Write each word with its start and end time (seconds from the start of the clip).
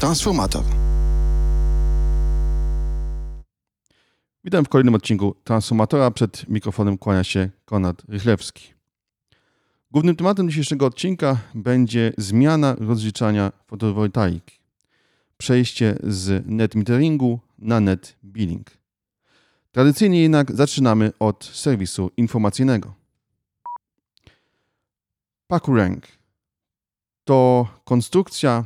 Transformator. 0.00 0.64
Witam 4.44 4.64
w 4.64 4.68
kolejnym 4.68 4.94
odcinku 4.94 5.34
Transformatora. 5.44 6.10
Przed 6.10 6.48
mikrofonem 6.48 6.98
kłania 6.98 7.24
się 7.24 7.50
Konrad 7.64 8.02
Rychlewski. 8.08 8.74
Głównym 9.90 10.16
tematem 10.16 10.48
dzisiejszego 10.48 10.86
odcinka 10.86 11.38
będzie 11.54 12.12
zmiana 12.18 12.76
rozliczania 12.78 13.52
fotowoltaiki. 13.66 14.58
Przejście 15.36 15.96
z 16.02 16.46
net 16.46 16.74
meteringu 16.74 17.40
na 17.58 17.80
net 17.80 18.16
billing. 18.24 18.70
Tradycyjnie 19.72 20.22
jednak 20.22 20.52
zaczynamy 20.56 21.12
od 21.18 21.44
serwisu 21.44 22.10
informacyjnego. 22.16 22.94
PackRank 25.46 26.06
to 27.24 27.66
konstrukcja, 27.84 28.64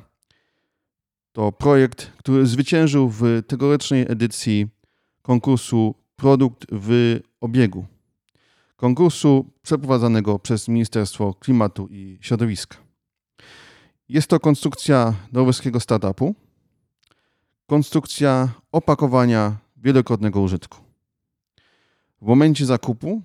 to 1.38 1.52
projekt, 1.52 2.12
który 2.16 2.46
zwyciężył 2.46 3.08
w 3.08 3.22
tegorocznej 3.46 4.06
edycji 4.08 4.68
konkursu 5.22 5.94
Produkt 6.16 6.66
w 6.72 7.20
obiegu. 7.40 7.86
Konkursu 8.76 9.50
przeprowadzanego 9.62 10.38
przez 10.38 10.68
Ministerstwo 10.68 11.34
Klimatu 11.34 11.88
i 11.90 12.18
Środowiska. 12.20 12.76
Jest 14.08 14.28
to 14.28 14.40
konstrukcja 14.40 15.14
norweskiego 15.32 15.80
startupu, 15.80 16.34
konstrukcja 17.66 18.48
opakowania 18.72 19.56
wielokrotnego 19.76 20.40
użytku. 20.40 20.78
W 22.22 22.26
momencie 22.26 22.66
zakupu 22.66 23.22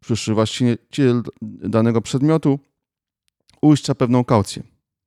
przyszły 0.00 0.34
właściciel 0.34 1.22
danego 1.42 2.00
przedmiotu 2.00 2.58
uiszcza 3.62 3.94
pewną 3.94 4.24
kaucję. 4.24 4.62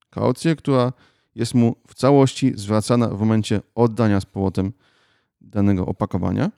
Kaucję, 0.10 0.56
która 0.56 0.94
jest 1.36 1.54
mu 1.54 1.76
w 1.88 1.94
całości 1.94 2.52
zwracana 2.56 3.08
w 3.08 3.20
momencie 3.20 3.62
oddania 3.76 4.22
z 4.22 4.26
powrotem 4.26 4.74
danego 5.42 5.86
opakowania. 5.86 6.52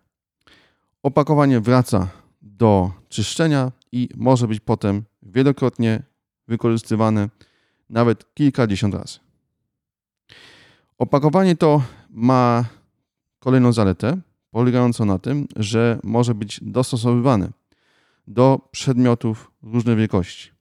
Opakowanie 1.03 1.59
wraca 1.59 2.07
do 2.41 2.91
czyszczenia 3.09 3.71
i 3.91 4.09
może 4.15 4.47
być 4.47 4.59
potem 4.59 5.03
wielokrotnie 5.23 6.03
wykorzystywane, 6.47 7.29
nawet 7.89 8.33
kilkadziesiąt 8.33 8.95
razy. 8.95 9.19
Opakowanie 10.97 11.55
to 11.55 11.83
ma 12.09 12.65
kolejną 13.39 13.73
zaletę, 13.73 14.17
polegającą 14.51 15.05
na 15.05 15.19
tym, 15.19 15.47
że 15.55 15.99
może 16.03 16.35
być 16.35 16.59
dostosowywane 16.63 17.51
do 18.27 18.69
przedmiotów 18.71 19.51
różnej 19.63 19.95
wielkości. 19.95 20.51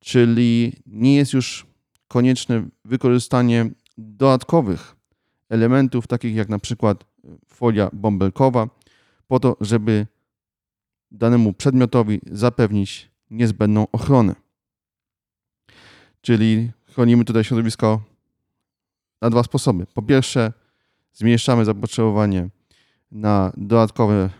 Czyli 0.00 0.72
nie 0.86 1.16
jest 1.16 1.32
już 1.32 1.66
konieczne 2.12 2.68
wykorzystanie 2.84 3.70
dodatkowych 3.98 4.96
elementów, 5.48 6.06
takich 6.06 6.34
jak 6.34 6.48
na 6.48 6.58
przykład 6.58 7.04
folia 7.46 7.90
bąbelkowa, 7.92 8.68
po 9.28 9.40
to, 9.40 9.56
żeby 9.60 10.06
danemu 11.10 11.52
przedmiotowi 11.52 12.20
zapewnić 12.30 13.10
niezbędną 13.30 13.86
ochronę. 13.92 14.34
Czyli 16.20 16.70
chronimy 16.86 17.24
tutaj 17.24 17.44
środowisko 17.44 18.02
na 19.20 19.30
dwa 19.30 19.42
sposoby. 19.42 19.86
Po 19.94 20.02
pierwsze, 20.02 20.52
zmniejszamy 21.12 21.64
zapotrzebowanie 21.64 22.48
na 23.10 23.52
dodatkowe 23.56 24.30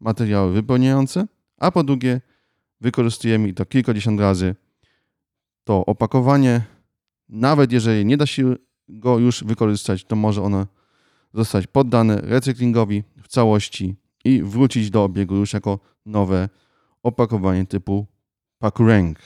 materiały 0.00 0.52
wypełniające, 0.52 1.26
a 1.58 1.70
po 1.70 1.84
drugie, 1.84 2.20
wykorzystujemy 2.80 3.48
i 3.48 3.54
to 3.54 3.66
kilkadziesiąt 3.66 4.20
razy 4.20 4.54
to 5.64 5.86
opakowanie. 5.86 6.71
Nawet 7.32 7.72
jeżeli 7.72 8.04
nie 8.04 8.16
da 8.16 8.26
się 8.26 8.56
go 8.88 9.18
już 9.18 9.44
wykorzystać, 9.44 10.04
to 10.04 10.16
może 10.16 10.42
ono 10.42 10.66
zostać 11.34 11.66
poddane 11.66 12.20
recyklingowi 12.20 13.02
w 13.22 13.28
całości 13.28 13.96
i 14.24 14.42
wrócić 14.42 14.90
do 14.90 15.04
obiegu 15.04 15.36
już 15.36 15.52
jako 15.52 15.78
nowe 16.06 16.48
opakowanie 17.02 17.66
typu 17.66 18.06
Pakurang. 18.58 19.18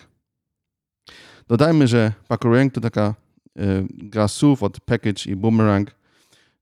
Dodajmy, 1.49 1.89
że 1.89 2.13
Pakurang 2.29 2.73
to 2.73 2.81
taka 2.81 3.15
y, 3.59 3.87
gra 3.91 4.29
słów 4.29 4.63
od 4.63 4.81
package 4.81 5.31
i 5.31 5.37
boomerang, 5.37 5.91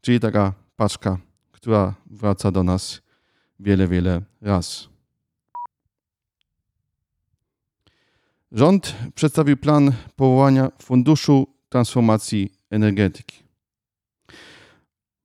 czyli 0.01 0.21
taka 0.21 0.53
paczka, 0.77 1.19
która 1.53 1.95
wraca 2.07 2.51
do 2.51 2.63
nas 2.63 3.03
wiele, 3.61 3.89
wiele 3.89 4.23
razy. 4.41 4.94
Rząd 8.55 8.95
przedstawił 9.15 9.57
plan 9.57 9.93
powołania 10.17 10.71
Funduszu 10.83 11.47
Transformacji 11.69 12.53
Energetyki. 12.71 13.43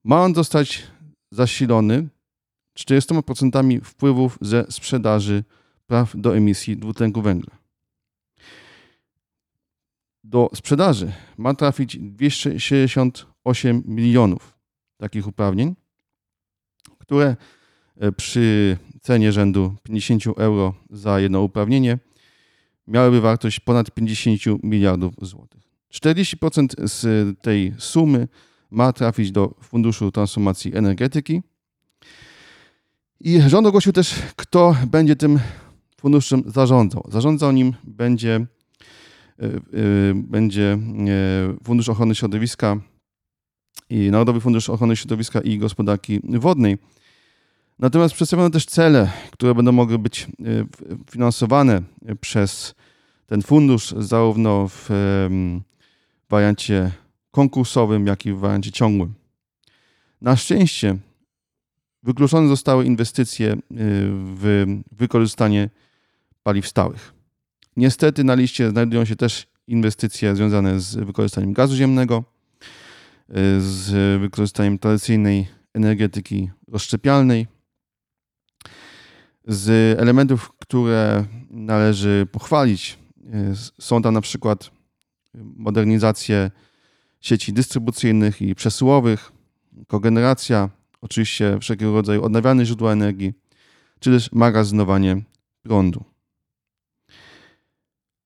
Ma 0.03 0.21
on 0.21 0.35
zostać 0.35 0.87
zasilony 1.31 2.07
40% 2.79 3.81
wpływów 3.81 4.37
ze 4.41 4.65
sprzedaży 4.69 5.43
praw 5.87 6.13
do 6.15 6.37
emisji 6.37 6.77
dwutlenku 6.77 7.21
węgla. 7.21 7.57
Do 10.23 10.49
sprzedaży 10.55 11.11
ma 11.37 11.53
trafić 11.53 11.97
268 11.97 13.83
milionów 13.85 14.57
takich 14.97 15.27
uprawnień, 15.27 15.75
które 16.99 17.35
e, 17.95 18.11
przy 18.11 18.77
cenie 19.01 19.31
rzędu 19.31 19.75
50 19.83 20.23
euro 20.37 20.73
za 20.89 21.19
jedno 21.19 21.41
uprawnienie 21.41 21.99
miałyby 22.89 23.21
wartość 23.21 23.59
ponad 23.59 23.91
50 23.91 24.63
miliardów 24.63 25.13
złotych. 25.21 25.61
40% 25.93 26.87
z 26.87 27.37
tej 27.41 27.73
sumy 27.77 28.27
ma 28.71 28.93
trafić 28.93 29.31
do 29.31 29.55
Funduszu 29.61 30.11
Transformacji 30.11 30.75
Energetyki. 30.75 31.41
I 33.19 33.41
rząd 33.41 33.67
ogłosił 33.67 33.93
też, 33.93 34.15
kto 34.35 34.75
będzie 34.87 35.15
tym 35.15 35.39
funduszem 35.97 36.43
zarządzał. 36.45 37.03
Zarządzał 37.11 37.51
nim 37.51 37.73
będzie, 37.83 38.35
e, 38.35 39.45
e, 39.45 39.59
będzie 40.15 40.73
e, 40.73 40.77
Fundusz 41.63 41.89
Ochrony 41.89 42.15
Środowiska 42.15 42.77
i 43.89 44.11
Narodowy 44.11 44.41
Fundusz 44.41 44.69
Ochrony 44.69 44.95
Środowiska 44.95 45.41
i 45.41 45.57
Gospodarki 45.57 46.19
Wodnej. 46.23 46.77
Natomiast 47.79 48.13
przedstawiono 48.13 48.49
też 48.49 48.65
cele, 48.65 49.11
które 49.31 49.55
będą 49.55 49.71
mogły 49.71 49.99
być 49.99 50.27
finansowane 51.11 51.81
przez 52.21 52.75
ten 53.29 53.41
fundusz, 53.41 53.93
zarówno 53.97 54.67
w 54.67 54.89
wariancie 56.29 56.91
konkursowym, 57.31 58.07
jak 58.07 58.25
i 58.25 58.33
w 58.33 58.39
wariancie 58.39 58.71
ciągłym. 58.71 59.13
Na 60.21 60.35
szczęście 60.35 60.97
wykluczone 62.03 62.47
zostały 62.47 62.85
inwestycje 62.85 63.53
y, 63.53 63.57
w 64.11 64.65
wykorzystanie 64.91 65.69
paliw 66.43 66.67
stałych. 66.67 67.13
Niestety 67.77 68.23
na 68.23 68.35
liście 68.35 68.69
znajdują 68.69 69.05
się 69.05 69.15
też 69.15 69.47
inwestycje 69.67 70.35
związane 70.35 70.79
z 70.79 70.95
wykorzystaniem 70.95 71.53
gazu 71.53 71.75
ziemnego, 71.75 72.23
y, 73.29 73.33
z 73.61 74.21
wykorzystaniem 74.21 74.79
tradycyjnej 74.79 75.47
energetyki 75.73 76.49
rozszczepialnej, 76.67 77.47
z 79.47 79.99
elementów, 79.99 80.51
które 80.59 81.25
należy 81.49 82.27
pochwalić, 82.31 82.99
są 83.79 84.01
tam 84.01 84.13
na 84.13 84.21
przykład 84.21 84.71
modernizacje 85.33 86.51
sieci 87.21 87.53
dystrybucyjnych 87.53 88.41
i 88.41 88.55
przesyłowych, 88.55 89.31
kogeneracja, 89.87 90.69
oczywiście 91.01 91.57
wszelkiego 91.61 91.93
rodzaju 91.93 92.23
odnawialne 92.23 92.65
źródła 92.65 92.91
energii, 92.91 93.33
czy 93.99 94.11
też 94.11 94.31
magazynowanie 94.31 95.21
prądu. 95.63 96.03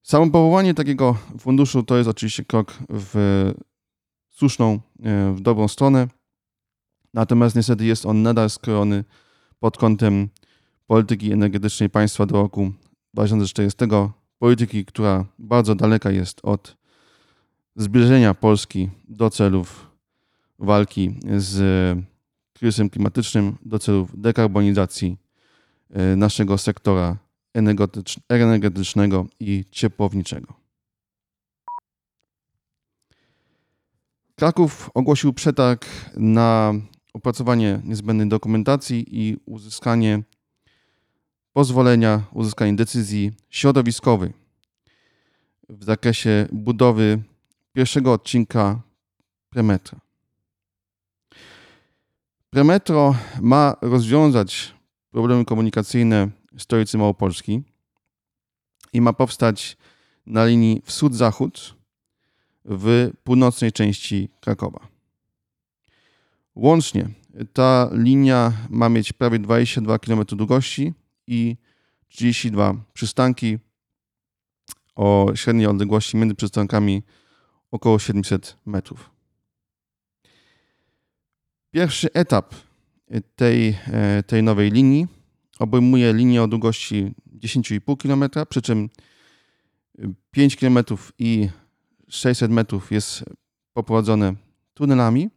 Samo 0.03 0.31
powołanie 0.31 0.73
takiego 0.73 1.17
funduszu 1.39 1.83
to 1.83 1.97
jest 1.97 2.09
oczywiście 2.09 2.45
krok 2.45 2.73
w 2.89 3.51
słuszną, 4.29 4.79
e, 5.03 5.33
w 5.33 5.41
dobrą 5.41 5.67
stronę, 5.67 6.07
natomiast 7.13 7.55
niestety 7.55 7.85
jest 7.85 8.05
on 8.05 8.21
nadal 8.21 8.49
skrojony 8.49 9.03
pod 9.59 9.77
kątem 9.77 10.29
polityki 10.87 11.31
energetycznej 11.31 11.89
państwa 11.89 12.25
do 12.25 12.35
roku 12.35 12.71
2040, 13.13 13.77
polityki, 14.43 14.85
która 14.85 15.25
bardzo 15.39 15.75
daleka 15.75 16.11
jest 16.11 16.39
od 16.43 16.77
zbliżenia 17.75 18.33
Polski 18.33 18.89
do 19.09 19.29
celów 19.29 19.91
walki 20.59 21.15
z 21.37 21.57
kryzysem 22.53 22.89
klimatycznym, 22.89 23.57
do 23.65 23.79
celów 23.79 24.21
dekarbonizacji 24.21 25.17
e, 25.89 26.15
naszego 26.15 26.57
sektora 26.57 27.17
energetycznego 28.29 29.25
i 29.39 29.65
ciepłowniczego. 29.71 30.53
Kraków 34.35 34.89
ogłosił 34.93 35.33
przetarg 35.33 35.85
na 36.17 36.73
opracowanie 37.13 37.81
niezbędnej 37.83 38.29
dokumentacji 38.29 39.05
i 39.09 39.37
uzyskanie 39.45 40.23
pozwolenia, 41.53 42.21
uzyskanie 42.31 42.75
decyzji 42.75 43.31
środowiskowej 43.49 44.33
w 45.69 45.83
zakresie 45.83 46.47
budowy 46.51 47.23
pierwszego 47.73 48.13
odcinka 48.13 48.81
Premetra. 49.49 49.99
Premetro 52.49 53.15
ma 53.41 53.75
rozwiązać 53.81 54.73
problemy 55.11 55.45
komunikacyjne 55.45 56.29
stolicy 56.57 56.97
Małopolski 56.97 57.61
i 58.93 59.01
ma 59.01 59.13
powstać 59.13 59.77
na 60.25 60.45
linii 60.45 60.81
wschód-zachód 60.85 61.75
w 62.65 63.11
północnej 63.23 63.71
części 63.71 64.29
Krakowa. 64.39 64.87
Łącznie 66.55 67.09
ta 67.53 67.89
linia 67.91 68.53
ma 68.69 68.89
mieć 68.89 69.13
prawie 69.13 69.39
22 69.39 69.99
km 69.99 70.25
długości 70.25 70.93
i 71.27 71.57
32 72.07 72.75
przystanki 72.93 73.59
o 74.95 75.31
średniej 75.35 75.67
odległości 75.67 76.17
między 76.17 76.35
przystankami 76.35 77.03
około 77.71 77.99
700 77.99 78.57
metrów. 78.65 79.09
Pierwszy 81.71 82.13
etap 82.13 82.55
tej, 83.35 83.77
e, 83.87 84.23
tej 84.23 84.43
nowej 84.43 84.71
linii 84.71 85.07
obejmuje 85.59 86.13
linię 86.13 86.43
o 86.43 86.47
długości 86.47 87.13
10,5 87.39 87.97
km, 87.97 88.45
przy 88.49 88.61
czym 88.61 88.89
5 90.31 90.55
km 90.55 90.79
i 91.19 91.49
600 92.09 92.51
metrów 92.51 92.91
jest 92.91 93.23
poprowadzone 93.73 94.35
tunelami. 94.73 95.29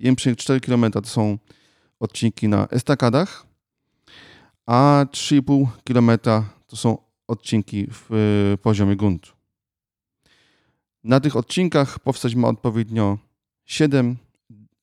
1,4 0.00 0.60
km 0.60 0.92
to 0.92 1.04
są 1.04 1.38
odcinki 2.00 2.48
na 2.48 2.68
estakadach, 2.68 3.46
a 4.72 5.06
3,5 5.10 5.66
km 5.84 6.10
to 6.66 6.76
są 6.76 6.98
odcinki 7.28 7.86
w 7.90 8.56
poziomie 8.62 8.96
gruntu. 8.96 9.32
Na 11.04 11.20
tych 11.20 11.36
odcinkach 11.36 11.98
powstać 11.98 12.34
ma 12.34 12.48
odpowiednio 12.48 13.18
7, 13.64 14.16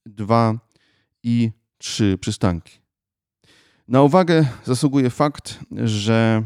2 0.06 0.60
i 1.24 1.52
3 1.78 2.18
przystanki. 2.22 2.80
Na 3.88 4.02
uwagę 4.02 4.48
zasługuje 4.64 5.10
fakt, 5.10 5.60
że 5.84 6.44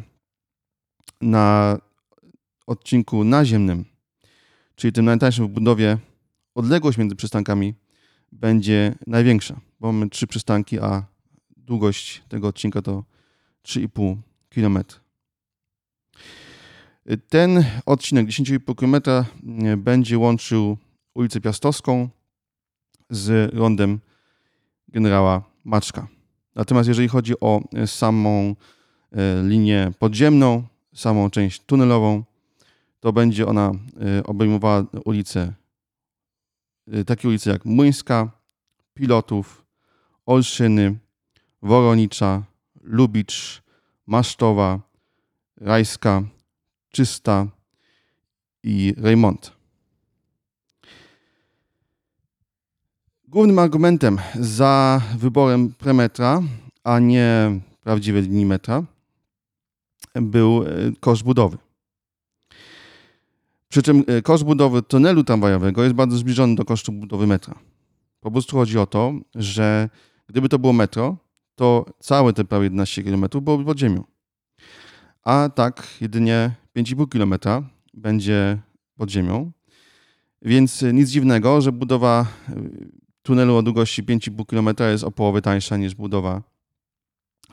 na 1.22 1.78
odcinku 2.68 3.24
naziemnym, 3.24 3.86
czyli 4.75 4.94
tym 4.94 5.06
najtańszym 5.06 5.48
w 5.48 5.51
budowie, 5.51 5.98
odległość 6.56 6.98
między 6.98 7.16
przystankami 7.16 7.74
będzie 8.31 8.96
największa, 9.07 9.60
bo 9.80 9.92
mamy 9.92 10.10
trzy 10.10 10.28
przystanki, 10.28 10.80
a 10.80 11.06
długość 11.57 12.24
tego 12.30 12.48
odcinka 12.48 12.81
to 12.81 13.12
3,5 13.68 14.15
km. 14.50 14.80
Ten 17.30 17.65
odcinek 17.86 18.27
10,5 18.27 18.75
km 18.75 19.25
będzie 19.77 20.18
łączył 20.18 20.77
ulicę 21.13 21.42
Piastowską 21.42 22.10
z 23.10 23.54
rondem 23.54 24.00
generała 24.88 25.44
Maczka. 25.63 26.07
Natomiast 26.56 26.88
jeżeli 26.88 27.07
chodzi 27.07 27.39
o 27.39 27.62
samą 27.86 28.56
e, 29.12 29.44
linię 29.44 29.92
podziemną, 30.00 30.63
samą 30.95 31.30
część 31.30 31.62
tunelową, 31.65 32.24
to 33.00 33.13
będzie 33.13 33.48
ona 33.48 33.71
e, 34.18 34.24
obejmowała 34.24 34.86
ulice, 35.06 35.54
e, 36.88 37.06
takie 37.06 37.27
ulice 37.27 37.50
jak 37.50 37.65
Młyńska, 37.65 38.31
Pilotów, 38.94 39.65
Olszyny, 40.25 40.95
Woronicza, 41.62 42.44
Lubicz, 42.84 43.64
Masztowa, 44.08 44.80
Rajska, 45.58 46.24
Czysta 46.90 47.48
i 48.64 48.94
Raymond. 48.98 49.52
Głównym 53.28 53.60
argumentem 53.60 54.18
za 54.40 55.02
wyborem 55.18 55.74
premetra, 55.74 56.42
a 56.84 57.00
nie 57.00 57.60
prawdziwej 57.82 58.22
linii 58.22 58.46
metra, 58.46 58.84
był 60.16 60.64
e, 60.64 60.68
koszt 61.00 61.24
budowy. 61.24 61.58
Przy 63.70 63.84
czym 63.84 64.04
e, 64.08 64.22
koszt 64.22 64.44
budowy 64.44 64.82
tunelu 64.82 65.24
tramwajowego 65.24 65.84
jest 65.84 65.96
bardzo 65.96 66.18
zbliżony 66.18 66.56
do 66.56 66.66
kosztu 66.66 66.92
budowy 66.92 67.28
metra. 67.28 67.56
Po 68.20 68.32
prostu 68.32 68.58
chodzi 68.58 68.80
o 68.80 68.86
to, 68.86 69.14
że 69.36 69.90
gdyby 70.28 70.50
to 70.50 70.60
było 70.60 70.74
metro, 70.74 71.18
to 71.56 71.86
całe 72.00 72.34
te 72.34 72.44
prawie 72.44 72.64
11 72.64 73.04
km 73.04 73.26
byłoby 73.42 73.66
pod 73.66 73.80
ziemią. 73.80 74.04
A 75.24 75.50
tak 75.56 75.88
jedynie 76.02 76.52
5,5 76.78 77.10
km 77.10 77.64
będzie 77.94 78.58
pod 78.98 79.12
ziemią. 79.12 79.52
Więc 80.42 80.82
nic 80.94 81.10
dziwnego, 81.10 81.62
że 81.62 81.72
budowa 81.72 82.26
e, 82.50 82.56
tunelu 83.22 83.56
o 83.56 83.64
długości 83.64 84.04
5,5 84.04 84.46
km 84.46 84.92
jest 84.92 85.04
o 85.04 85.12
połowę 85.12 85.42
tańsza 85.42 85.78
niż 85.78 85.96
budowa 85.96 86.42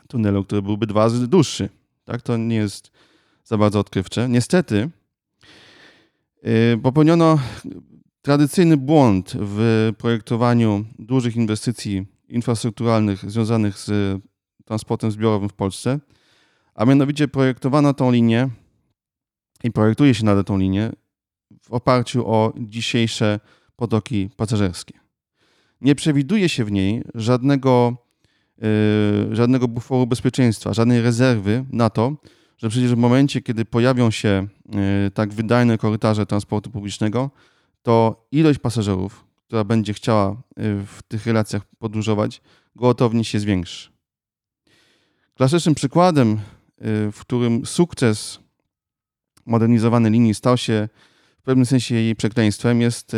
tunelu, 0.07 0.43
który 0.43 0.61
byłby 0.61 0.87
dwa 0.87 1.03
razy 1.03 1.27
dłuższy. 1.27 1.69
Tak, 2.05 2.21
to 2.21 2.37
nie 2.37 2.55
jest 2.55 2.91
za 3.43 3.57
bardzo 3.57 3.79
odkrywcze. 3.79 4.29
Niestety 4.29 4.89
yy, 6.43 6.79
popełniono 6.83 7.39
tradycyjny 8.21 8.77
błąd 8.77 9.33
w 9.39 9.91
projektowaniu 9.97 10.85
dużych 10.99 11.35
inwestycji 11.35 12.05
infrastrukturalnych 12.31 13.31
związanych 13.31 13.77
z 13.77 14.21
transportem 14.65 15.11
zbiorowym 15.11 15.49
w 15.49 15.53
Polsce, 15.53 15.99
a 16.75 16.85
mianowicie 16.85 17.27
projektowano 17.27 17.93
tą 17.93 18.11
linię 18.11 18.49
i 19.63 19.71
projektuje 19.71 20.13
się 20.13 20.25
nadal 20.25 20.43
tą 20.43 20.57
linię 20.57 20.91
w 21.61 21.71
oparciu 21.71 22.27
o 22.27 22.53
dzisiejsze 22.57 23.39
potoki 23.75 24.29
pasażerskie. 24.37 24.99
Nie 25.81 25.95
przewiduje 25.95 26.49
się 26.49 26.65
w 26.65 26.71
niej 26.71 27.03
żadnego, 27.15 27.97
yy, 28.57 29.35
żadnego 29.35 29.67
buforu 29.67 30.07
bezpieczeństwa, 30.07 30.73
żadnej 30.73 31.01
rezerwy 31.01 31.65
na 31.71 31.89
to, 31.89 32.15
że 32.57 32.69
przecież 32.69 32.91
w 32.91 32.97
momencie, 32.97 33.41
kiedy 33.41 33.65
pojawią 33.65 34.11
się 34.11 34.47
yy, 34.65 35.11
tak 35.13 35.33
wydajne 35.33 35.77
korytarze 35.77 36.25
transportu 36.25 36.71
publicznego, 36.71 37.31
to 37.81 38.27
ilość 38.31 38.59
pasażerów, 38.59 39.25
która 39.51 39.63
będzie 39.63 39.93
chciała 39.93 40.29
yy, 40.57 40.85
w 40.85 41.01
tych 41.07 41.25
relacjach 41.25 41.65
podróżować, 41.79 42.41
gwałtownie 42.75 43.23
się 43.23 43.39
zwiększy. 43.39 43.91
Klasycznym 45.35 45.75
przykładem, 45.75 46.39
w 47.11 47.17
którym 47.19 47.65
sukces 47.65 48.39
modernizowanej 49.45 50.11
linii 50.11 50.33
stał 50.33 50.57
się 50.57 50.89
w 51.39 51.43
pewnym 51.43 51.65
sensie 51.65 51.95
jej 51.95 52.15
przekleństwem, 52.15 52.81
jest, 52.81 53.11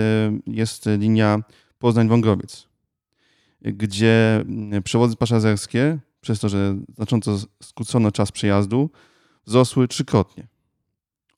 jest 0.48 0.86
linia 0.98 1.44
Poznań-Wągrowiec, 1.80 2.68
gdzie 3.62 4.46
przewozy 4.84 5.16
pasażerskie, 5.16 6.00
przez 6.22 6.40
to, 6.40 6.50
że 6.50 6.76
znacząco 6.96 7.38
skrócono 7.64 8.12
czas 8.12 8.32
przejazdu, 8.32 8.90
wzrosły 9.46 9.88
trzykrotnie. 9.88 10.48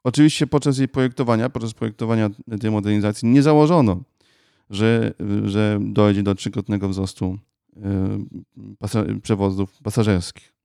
Oczywiście 0.03 0.47
podczas 0.47 0.77
jej 0.77 0.87
projektowania, 0.87 1.49
podczas 1.49 1.73
projektowania 1.73 2.29
tej 2.61 2.71
modernizacji 2.71 3.27
nie 3.27 3.41
założono, 3.41 4.03
że, 4.69 5.13
że 5.45 5.79
dojdzie 5.81 6.23
do 6.23 6.35
trzykrotnego 6.35 6.89
wzrostu 6.89 7.39
y, 9.15 9.21
przewozów 9.21 9.81
pasażerskich. 9.83 10.55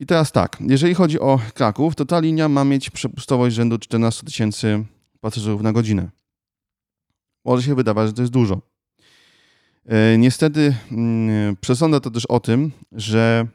I 0.00 0.06
teraz 0.06 0.32
tak, 0.32 0.58
jeżeli 0.60 0.94
chodzi 0.94 1.20
o 1.20 1.40
Kraków, 1.54 1.94
to 1.94 2.04
ta 2.04 2.20
linia 2.20 2.48
ma 2.48 2.64
mieć 2.64 2.90
przepustowość 2.90 3.56
rzędu 3.56 3.78
14 3.78 4.26
tysięcy 4.26 4.84
pasażerów 5.20 5.62
na 5.62 5.72
godzinę. 5.72 6.10
Może 7.44 7.62
się 7.62 7.74
wydawać, 7.74 8.08
że 8.08 8.12
to 8.12 8.22
jest 8.22 8.32
dużo. 8.32 8.60
E, 9.86 10.18
niestety 10.18 10.74
mm, 10.92 11.56
przesądza 11.56 12.00
to 12.00 12.10
też 12.10 12.26
o 12.26 12.40
tym, 12.40 12.70
że 12.92 13.46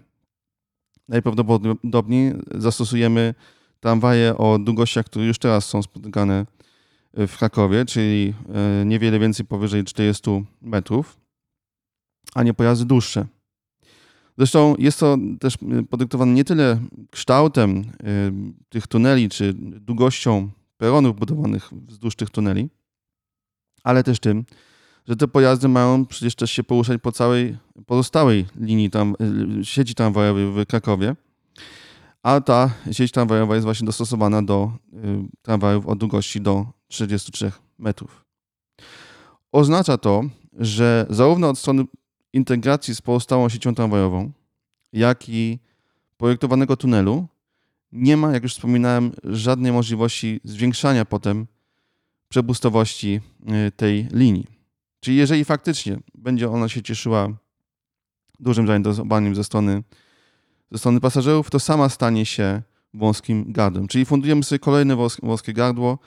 najprawdopodobniej 1.07 2.33
zastosujemy 2.55 3.33
tramwaje 3.79 4.37
o 4.37 4.59
długościach, 4.59 5.05
które 5.05 5.25
już 5.25 5.39
teraz 5.39 5.65
są 5.65 5.81
spotykane 5.81 6.45
w 7.15 7.37
Krakowie, 7.37 7.85
czyli 7.85 8.33
e, 8.53 8.85
niewiele 8.85 9.19
więcej 9.19 9.45
powyżej 9.45 9.83
40 9.83 10.45
metrów, 10.61 11.17
a 12.33 12.43
nie 12.43 12.53
pojazdy 12.53 12.85
dłuższe. 12.85 13.25
Zresztą 14.37 14.75
jest 14.79 14.99
to 14.99 15.17
też 15.39 15.57
podyktowane 15.89 16.33
nie 16.33 16.43
tyle 16.43 16.79
kształtem 17.11 17.77
e, 17.79 17.83
tych 18.69 18.87
tuneli, 18.87 19.29
czy 19.29 19.53
długością 19.57 20.49
peronów 20.77 21.19
budowanych 21.19 21.69
wzdłuż 21.87 22.15
tych 22.15 22.29
tuneli, 22.29 22.69
ale 23.83 24.03
też 24.03 24.19
tym, 24.19 24.45
że 25.07 25.15
te 25.15 25.27
pojazdy 25.27 25.67
mają 25.67 26.05
przecież 26.05 26.35
też 26.35 26.51
się 26.51 26.63
poruszać 26.63 27.01
po 27.01 27.11
całej 27.11 27.57
pozostałej 27.85 28.45
linii 28.59 28.89
tam, 28.89 29.15
sieci 29.63 29.95
tramwajowej 29.95 30.51
w 30.51 30.65
Krakowie, 30.65 31.15
a 32.25 32.41
ta 32.41 32.69
sieć 32.91 33.11
tramwajowa 33.11 33.55
jest 33.55 33.65
właśnie 33.65 33.85
dostosowana 33.85 34.41
do 34.41 34.71
y, 34.93 34.97
tramwajów 35.41 35.87
o 35.87 35.95
długości 35.95 36.41
do 36.41 36.65
33 36.87 37.51
metrów. 37.77 38.25
Oznacza 39.51 39.97
to, 39.97 40.23
że 40.53 41.05
zarówno 41.09 41.49
od 41.49 41.57
strony 41.59 41.83
integracji 42.33 42.95
z 42.95 43.01
pozostałą 43.01 43.49
siecią 43.49 43.75
tramwajową, 43.75 44.31
jak 44.93 45.29
i 45.29 45.59
projektowanego 46.17 46.77
tunelu 46.77 47.27
nie 47.91 48.17
ma, 48.17 48.31
jak 48.31 48.43
już 48.43 48.53
wspominałem, 48.53 49.11
żadnej 49.23 49.71
możliwości 49.71 50.39
zwiększania 50.43 51.05
potem 51.05 51.47
przepustowości 52.29 53.21
tej 53.75 54.07
linii. 54.11 54.47
Czyli 54.99 55.17
jeżeli 55.17 55.45
faktycznie 55.45 55.99
będzie 56.15 56.49
ona 56.49 56.69
się 56.69 56.81
cieszyła 56.81 57.29
dużym 58.39 58.67
zainteresowaniem 58.67 59.35
ze 59.35 59.43
strony, 59.43 59.83
ze 60.71 60.77
strony 60.77 60.99
pasażerów, 60.99 61.49
to 61.49 61.59
sama 61.59 61.89
stanie 61.89 62.25
się 62.25 62.61
wąskim 62.93 63.45
gardłem. 63.47 63.87
Czyli 63.87 64.05
fundujemy 64.05 64.43
sobie 64.43 64.59
kolejne 64.59 64.95
wąskie 65.23 65.53
gardło, 65.53 65.99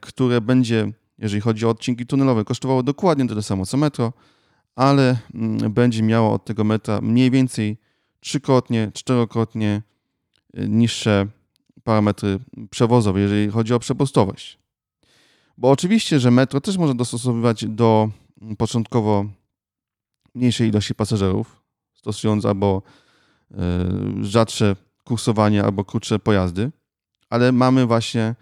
które 0.00 0.40
będzie, 0.40 0.92
jeżeli 1.18 1.40
chodzi 1.40 1.66
o 1.66 1.70
odcinki 1.70 2.06
tunelowe, 2.06 2.44
kosztowało 2.44 2.82
dokładnie 2.82 3.28
tyle 3.28 3.42
samo 3.42 3.66
co 3.66 3.76
metro, 3.76 4.12
ale 4.76 5.18
mm, 5.34 5.72
będzie 5.72 6.02
miało 6.02 6.32
od 6.32 6.44
tego 6.44 6.64
metra 6.64 7.00
mniej 7.00 7.30
więcej 7.30 7.76
trzykrotnie, 8.20 8.90
czterokrotnie 8.94 9.82
y, 10.58 10.68
niższe 10.68 11.26
parametry 11.84 12.38
przewozowe, 12.70 13.20
jeżeli 13.20 13.50
chodzi 13.50 13.74
o 13.74 13.78
przepustowość. 13.78 14.58
Bo 15.58 15.70
oczywiście, 15.70 16.20
że 16.20 16.30
metro 16.30 16.60
też 16.60 16.76
można 16.76 16.94
dostosowywać 16.94 17.64
do 17.64 18.10
mm, 18.42 18.56
początkowo 18.56 19.24
mniejszej 20.34 20.68
ilości 20.68 20.94
pasażerów, 20.94 21.62
stosując 21.94 22.44
albo 22.44 22.82
rzadsze 24.20 24.76
kursowanie, 25.04 25.64
albo 25.64 25.84
krótsze 25.84 26.18
pojazdy, 26.18 26.70
ale 27.30 27.52
mamy 27.52 27.86
właśnie 27.86 28.34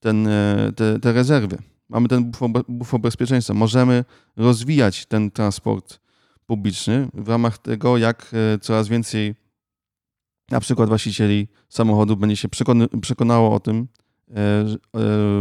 ten, 0.00 0.26
y, 0.26 0.72
te, 0.76 1.00
te 1.00 1.12
rezerwy 1.12 1.58
mamy 1.88 2.08
ten 2.08 2.32
bufor, 2.68 3.00
bezpieczeństwa. 3.00 3.54
Możemy 3.54 4.04
rozwijać 4.36 5.06
ten 5.06 5.30
transport 5.30 6.00
publiczny 6.46 7.08
w 7.14 7.28
ramach 7.28 7.58
tego, 7.58 7.98
jak 7.98 8.30
e, 8.54 8.58
coraz 8.58 8.88
więcej 8.88 9.34
na 10.50 10.60
przykład 10.60 10.88
właścicieli 10.88 11.48
samochodów 11.68 12.18
będzie 12.18 12.36
się 12.36 12.48
przekonało 13.00 13.54
o 13.54 13.60
tym, 13.60 13.88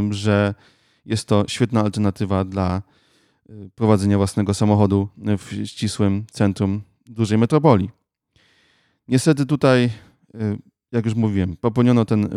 że 0.09 0.55
jest 1.05 1.27
to 1.27 1.45
świetna 1.47 1.81
alternatywa 1.81 2.45
dla 2.45 2.81
prowadzenia 3.75 4.17
własnego 4.17 4.53
samochodu 4.53 5.07
w 5.17 5.67
ścisłym 5.67 6.25
centrum 6.31 6.81
dużej 7.05 7.37
metropolii. 7.37 8.02
Niestety 9.07 9.45
tutaj, 9.45 9.89
jak 10.91 11.05
już 11.05 11.15
mówiłem, 11.15 11.57
popełniono 11.57 12.05
ten 12.05 12.29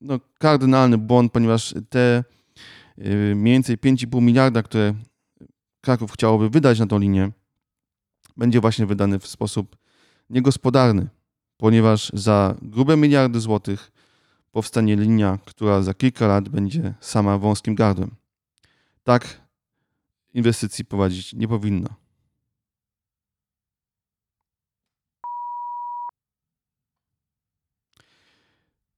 no, 0.00 0.20
kardynalny 0.38 0.98
błąd, 0.98 1.32
ponieważ 1.32 1.74
te 1.88 2.24
Y, 3.06 3.34
mniej 3.36 3.54
więcej 3.54 3.78
5,5 3.78 4.22
miliarda, 4.22 4.62
które 4.62 4.94
Kraków 5.80 6.12
chciałoby 6.12 6.50
wydać 6.50 6.78
na 6.78 6.86
tą 6.86 6.98
linię, 6.98 7.30
będzie 8.36 8.60
właśnie 8.60 8.86
wydany 8.86 9.18
w 9.18 9.26
sposób 9.26 9.76
niegospodarny, 10.30 11.08
ponieważ 11.56 12.10
za 12.14 12.54
grube 12.62 12.96
miliardy 12.96 13.40
złotych 13.40 13.92
powstanie 14.52 14.96
linia, 14.96 15.38
która 15.44 15.82
za 15.82 15.94
kilka 15.94 16.26
lat 16.26 16.48
będzie 16.48 16.94
sama 17.00 17.38
wąskim 17.38 17.74
gardłem. 17.74 18.10
Tak 19.04 19.40
inwestycji 20.34 20.84
prowadzić 20.84 21.32
nie 21.32 21.48
powinno. 21.48 21.88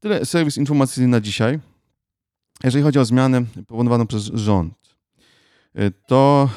Tyle 0.02 0.24
serwis 0.24 0.56
informacyjny 0.56 1.08
na 1.08 1.20
dzisiaj. 1.20 1.60
Jeżeli 2.64 2.84
chodzi 2.84 2.98
o 2.98 3.04
zmianę 3.04 3.44
proponowaną 3.66 4.06
przez 4.06 4.22
rząd, 4.22 4.96
y, 5.78 5.92
to 6.06 6.50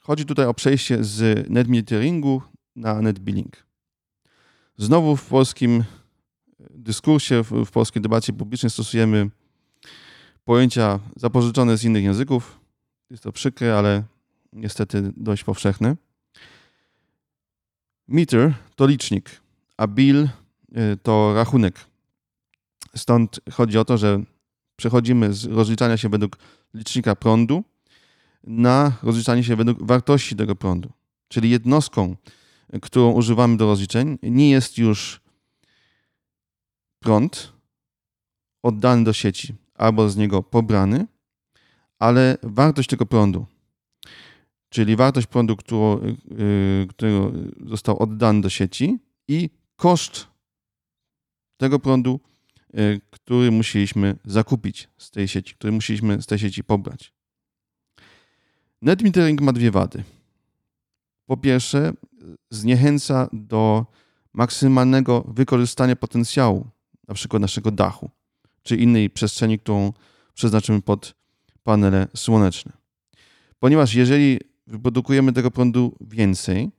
chodzi 0.00 0.24
tutaj 0.24 0.46
o 0.46 0.54
przejście 0.54 1.04
z 1.04 1.50
netmeteringu 1.50 2.42
na 2.76 3.02
netbilling. 3.02 3.66
Znowu 4.76 5.16
w 5.16 5.26
polskim 5.26 5.84
dyskursie, 6.70 7.42
w 7.44 7.70
polskiej 7.70 8.02
debacie 8.02 8.32
publicznej 8.32 8.70
stosujemy 8.70 9.30
pojęcia 10.44 11.00
zapożyczone 11.16 11.76
z 11.76 11.84
innych 11.84 12.04
języków. 12.04 12.60
Jest 13.10 13.22
to 13.22 13.32
przykre, 13.32 13.78
ale 13.78 14.04
niestety 14.52 15.12
dość 15.16 15.44
powszechne. 15.44 15.96
Meter 18.08 18.54
to 18.76 18.86
licznik, 18.86 19.40
a 19.76 19.86
bill 19.86 20.28
y, 20.76 20.96
to 21.02 21.34
rachunek. 21.34 21.87
Stąd 22.96 23.40
chodzi 23.52 23.78
o 23.78 23.84
to, 23.84 23.98
że 23.98 24.22
przechodzimy 24.76 25.32
z 25.32 25.44
rozliczania 25.44 25.96
się 25.96 26.08
według 26.08 26.38
licznika 26.74 27.16
prądu 27.16 27.64
na 28.44 28.92
rozliczanie 29.02 29.44
się 29.44 29.56
według 29.56 29.86
wartości 29.86 30.36
tego 30.36 30.56
prądu. 30.56 30.92
Czyli 31.28 31.50
jednostką, 31.50 32.16
którą 32.82 33.10
używamy 33.12 33.56
do 33.56 33.66
rozliczeń, 33.66 34.18
nie 34.22 34.50
jest 34.50 34.78
już 34.78 35.20
prąd 36.98 37.52
oddany 38.62 39.04
do 39.04 39.12
sieci 39.12 39.54
albo 39.74 40.10
z 40.10 40.16
niego 40.16 40.42
pobrany, 40.42 41.06
ale 41.98 42.38
wartość 42.42 42.88
tego 42.88 43.06
prądu. 43.06 43.46
Czyli 44.68 44.96
wartość 44.96 45.26
prądu, 45.26 45.56
którą, 45.56 46.00
yy, 46.00 46.86
który 46.90 47.30
został 47.66 48.02
oddany 48.02 48.40
do 48.40 48.48
sieci 48.48 48.98
i 49.28 49.50
koszt 49.76 50.26
tego 51.56 51.78
prądu, 51.78 52.20
który 53.10 53.50
musieliśmy 53.50 54.16
zakupić 54.24 54.88
z 54.98 55.10
tej 55.10 55.28
sieci, 55.28 55.54
który 55.54 55.72
musieliśmy 55.72 56.22
z 56.22 56.26
tej 56.26 56.38
sieci 56.38 56.64
pobrać. 56.64 57.12
Net 58.82 59.02
metering 59.02 59.40
ma 59.40 59.52
dwie 59.52 59.70
wady. 59.70 60.04
Po 61.26 61.36
pierwsze, 61.36 61.92
zniechęca 62.50 63.28
do 63.32 63.86
maksymalnego 64.32 65.24
wykorzystania 65.28 65.96
potencjału, 65.96 66.66
na 67.08 67.14
przykład 67.14 67.42
naszego 67.42 67.70
dachu, 67.70 68.10
czy 68.62 68.76
innej 68.76 69.10
przestrzeni, 69.10 69.58
którą 69.58 69.92
przeznaczymy 70.34 70.82
pod 70.82 71.14
panele 71.62 72.08
słoneczne. 72.16 72.72
Ponieważ 73.58 73.94
jeżeli 73.94 74.40
wyprodukujemy 74.66 75.32
tego 75.32 75.50
prądu 75.50 75.96
więcej, 76.00 76.70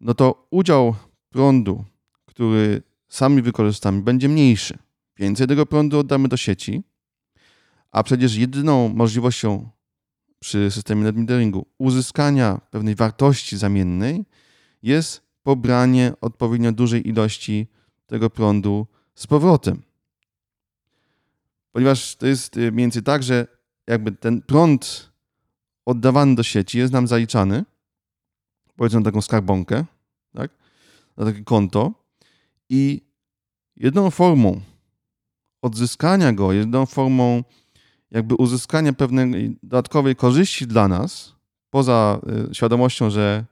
no 0.00 0.14
to 0.14 0.46
udział 0.50 0.94
prądu, 1.30 1.84
który 2.26 2.82
sami 3.10 3.42
wykorzystamy, 3.42 4.02
będzie 4.02 4.28
mniejszy. 4.28 4.78
Więcej 5.16 5.46
tego 5.46 5.66
prądu 5.66 5.98
oddamy 5.98 6.28
do 6.28 6.36
sieci, 6.36 6.82
a 7.90 8.02
przecież 8.02 8.36
jedyną 8.36 8.88
możliwością 8.88 9.68
przy 10.38 10.70
systemie 10.70 11.02
net 11.02 11.16
meteringu 11.16 11.66
uzyskania 11.78 12.60
pewnej 12.70 12.94
wartości 12.94 13.58
zamiennej 13.58 14.24
jest 14.82 15.22
pobranie 15.42 16.12
odpowiednio 16.20 16.72
dużej 16.72 17.08
ilości 17.08 17.66
tego 18.06 18.30
prądu 18.30 18.86
z 19.14 19.26
powrotem. 19.26 19.82
Ponieważ 21.72 22.16
to 22.16 22.26
jest 22.26 22.56
y, 22.56 22.60
mniej 22.60 22.72
więcej 22.84 23.02
tak, 23.02 23.22
że 23.22 23.46
jakby 23.86 24.12
ten 24.12 24.42
prąd 24.42 25.10
oddawany 25.86 26.34
do 26.34 26.42
sieci 26.42 26.78
jest 26.78 26.92
nam 26.92 27.06
zaliczany, 27.06 27.64
powiedzmy 28.76 29.02
taką 29.02 29.20
skarbonkę, 29.22 29.84
tak? 30.34 30.50
na 31.16 31.24
takie 31.24 31.44
konto, 31.44 31.99
i 32.70 33.00
jedną 33.76 34.10
formą 34.10 34.60
odzyskania 35.62 36.32
go, 36.32 36.52
jedną 36.52 36.86
formą 36.86 37.44
jakby 38.10 38.34
uzyskania 38.34 38.92
pewnej 38.92 39.56
dodatkowej 39.62 40.16
korzyści 40.16 40.66
dla 40.66 40.88
nas, 40.88 41.34
poza 41.70 42.20
y, 42.50 42.54
świadomością, 42.54 43.10
że 43.10 43.44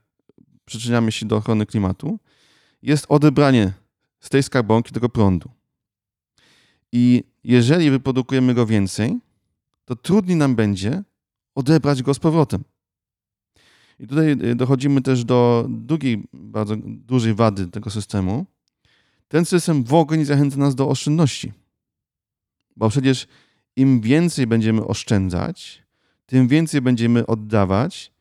przyczyniamy 0.65 1.13
się 1.13 1.27
do 1.27 1.37
ochrony 1.37 1.67
klimatu, 1.67 2.19
jest 2.83 3.07
odebranie 3.09 3.73
z 4.21 4.29
tej 4.29 4.43
skarbonki 4.43 4.93
tego 4.93 5.09
prądu. 5.09 5.51
I 6.93 7.25
jeżeli 7.45 7.91
wyprodukujemy 7.91 8.55
go 8.55 8.67
więcej, 8.67 9.19
to 9.85 9.97
trudniej 9.97 10.37
nam 10.37 10.55
będzie 10.55 11.03
odebrać 11.55 12.03
go 12.03 12.15
z 12.15 12.19
powrotem. 12.19 12.65
I 14.01 14.07
tutaj 14.07 14.31
y, 14.31 14.55
dochodzimy 14.55 15.03
też 15.03 15.25
do 15.25 15.67
drugiej 15.69 16.29
bardzo 16.33 16.77
dużej 16.83 17.35
wady 17.35 17.67
tego 17.67 17.91
systemu, 17.91 18.47
ten 19.29 19.45
system 19.45 19.85
w 19.85 19.95
ogóle 19.95 20.19
nie 20.19 20.25
zachęca 20.25 20.57
nas 20.57 20.75
do 20.75 20.89
oszczędności. 20.89 21.53
Bo 22.77 22.89
przecież 22.91 23.27
im 23.77 24.01
więcej 24.01 24.47
będziemy 24.47 24.87
oszczędzać, 24.87 25.83
tym 26.27 26.49
więcej 26.49 26.81
będziemy 26.81 27.27
oddawać 27.27 28.13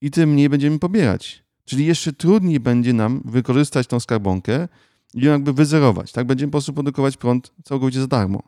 i 0.00 0.10
tym 0.10 0.30
mniej 0.30 0.48
będziemy 0.48 0.78
pobierać. 0.78 1.44
Czyli 1.64 1.86
jeszcze 1.86 2.12
trudniej 2.12 2.60
będzie 2.60 2.92
nam 2.92 3.22
wykorzystać 3.24 3.86
tą 3.86 4.00
skarbonkę 4.00 4.68
i 5.14 5.20
ją 5.20 5.32
jakby 5.32 5.52
wyzerować. 5.52 6.12
Tak 6.12 6.26
będziemy 6.26 6.50
po 6.50 6.52
prostu 6.52 6.72
produkować 6.72 7.16
prąd 7.16 7.52
całkowicie 7.64 8.00
za 8.00 8.06
darmo. 8.06 8.42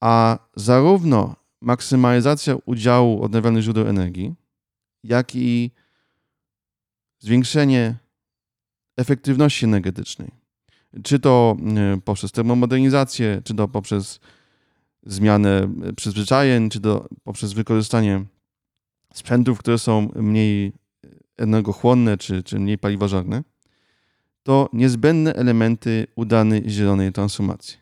A 0.00 0.38
zarówno 0.56 1.36
maksymalizacja 1.60 2.56
udziału 2.64 3.22
odnawialnych 3.22 3.62
źródeł 3.62 3.88
energii, 3.88 4.34
jak 5.04 5.34
i 5.34 5.70
zwiększenie 7.18 8.01
efektywności 8.96 9.64
energetycznej. 9.64 10.30
Czy 11.02 11.18
to 11.18 11.56
e, 11.76 12.00
poprzez 12.00 12.32
termomodernizację, 12.32 13.42
czy 13.44 13.54
to 13.54 13.68
poprzez 13.68 14.20
zmianę 15.06 15.68
przyzwyczajeń, 15.96 16.70
czy 16.70 16.80
to 16.80 17.08
poprzez 17.24 17.52
wykorzystanie 17.52 18.24
sprzętów, 19.14 19.58
które 19.58 19.78
są 19.78 20.08
mniej 20.14 20.72
energochłonne, 21.36 22.18
czy, 22.18 22.42
czy 22.42 22.58
mniej 22.58 22.78
paliwożarne, 22.78 23.42
to 24.42 24.68
niezbędne 24.72 25.34
elementy 25.34 26.06
udanej 26.16 26.70
zielonej 26.70 27.12
transformacji. 27.12 27.76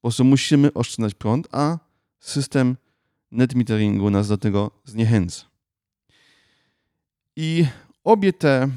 Po 0.00 0.08
prostu 0.08 0.24
musimy 0.24 0.72
oszczędzać 0.72 1.14
prąd, 1.14 1.48
a 1.52 1.78
system 2.20 2.76
net 3.30 3.54
meteringu 3.54 4.10
nas 4.10 4.28
do 4.28 4.38
tego 4.38 4.70
zniechęca. 4.84 5.44
I 7.36 7.66
obie 8.04 8.32
te, 8.32 8.68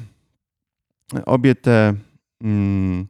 obie 1.26 1.54
te 1.54 1.94
mm, 2.40 3.06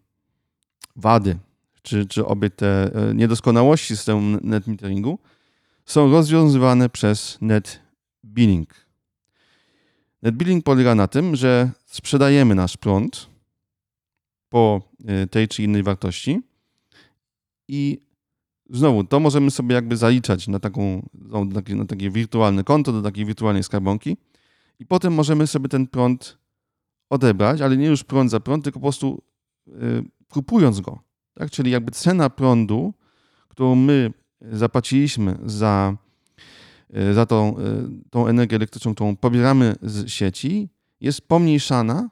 wady, 0.97 1.39
czy, 1.83 2.07
czy 2.07 2.27
obie 2.27 2.51
te 2.51 2.95
e, 2.95 3.15
niedoskonałości 3.15 3.97
systemu 3.97 4.39
net 4.43 4.67
meteringu 4.67 5.19
są 5.85 6.11
rozwiązywane 6.11 6.89
przez 6.89 7.39
net 7.41 7.81
billing. 8.25 8.75
Net 10.23 10.37
billing 10.37 10.65
polega 10.65 10.95
na 10.95 11.09
tym, 11.09 11.37
że 11.37 11.71
sprzedajemy 11.87 12.55
nasz 12.55 12.77
prąd 12.77 13.31
po 14.49 14.83
e, 15.05 15.27
tej 15.27 15.49
czy 15.49 15.63
innej 15.63 15.83
wartości 15.83 16.43
i 17.69 18.01
znowu 18.71 19.05
to 19.05 19.21
możemy 19.21 19.51
sobie 19.51 19.75
jakby 19.75 19.97
zaliczać 19.97 20.49
na, 20.49 20.61
taką, 20.61 21.09
na, 21.15 21.55
takie, 21.55 21.75
na 21.75 21.85
takie 21.85 22.11
wirtualne 22.11 22.65
konto, 22.65 22.93
do 22.93 23.03
takiej 23.03 23.25
wirtualnej 23.25 23.63
skarbonki 23.63 24.17
i 24.79 24.87
potem 24.87 25.15
możemy 25.15 25.47
sobie 25.47 25.69
ten 25.69 25.87
prąd 25.87 26.39
odebrać, 27.11 27.61
ale 27.61 27.77
nie 27.77 27.87
już 27.87 28.05
prąd 28.05 28.31
za 28.31 28.41
prąd, 28.41 28.65
tylko 28.65 28.79
po 28.81 28.85
prostu 28.85 29.23
y, 29.69 29.73
kupując 30.29 30.81
go. 30.81 30.99
Tak? 31.35 31.51
Czyli 31.51 31.71
jakby 31.71 31.93
cena 31.93 32.31
prądu, 32.31 32.95
którą 33.49 33.75
my 33.75 34.13
zapłaciliśmy 34.41 35.39
za, 35.45 35.97
y, 36.97 37.15
za 37.15 37.27
tą, 37.27 37.59
y, 37.59 38.11
tą 38.11 38.27
energię 38.27 38.57
elektryczną, 38.57 38.95
którą 38.95 39.17
pobieramy 39.17 39.77
z 39.83 40.11
sieci, 40.11 40.69
jest 41.01 41.29
pomniejszana 41.29 42.11